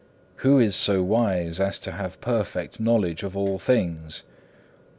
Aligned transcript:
Who 0.37 0.57
is 0.57 0.75
so 0.75 1.03
wise 1.03 1.59
as 1.59 1.77
to 1.77 1.91
have 1.91 2.19
perfect 2.21 2.79
knowledge 2.79 3.21
of 3.21 3.37
all 3.37 3.59
things? 3.59 4.23